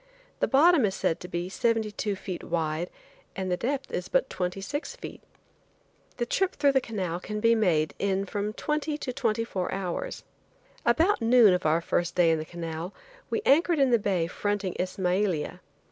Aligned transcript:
The 0.39 0.47
bottom 0.47 0.83
is 0.85 0.95
said 0.95 1.19
to 1.19 1.27
be 1.27 1.47
seventy 1.47 1.91
two 1.91 2.15
feet 2.15 2.43
wide 2.43 2.89
and 3.35 3.51
the 3.51 3.55
depth 3.55 3.91
is 3.91 4.07
but 4.09 4.31
twenty 4.31 4.59
six 4.59 4.95
feet. 4.95 5.21
The 6.17 6.25
trip 6.25 6.55
through 6.55 6.71
the 6.71 6.81
canal 6.81 7.19
can 7.19 7.39
be 7.39 7.53
made 7.53 7.93
in 7.99 8.25
from 8.25 8.53
twenty 8.53 8.97
to 8.97 9.13
twenty 9.13 9.43
four 9.43 9.71
hours. 9.71 10.23
About 10.87 11.21
noon 11.21 11.53
of 11.53 11.67
our 11.67 11.81
first 11.81 12.15
day 12.15 12.31
in 12.31 12.39
the 12.39 12.45
canal 12.45 12.95
we 13.29 13.43
anchored 13.45 13.77
in 13.77 13.91
the 13.91 13.99
bay 13.99 14.25
fronting 14.25 14.73
Ismailia. 14.79 15.59